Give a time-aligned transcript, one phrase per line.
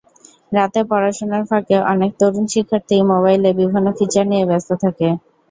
[0.51, 5.07] রাতে পড়াশোনার ফাঁকে অনেক তরুণ শিক্ষার্থীই মোবাইলে বিভিন্ন ফিচার নিয়ে ব্যস্ত থাকে।